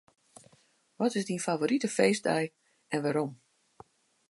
[0.99, 2.43] Wat is dyn favorite feestdei
[2.93, 3.31] en wêrom?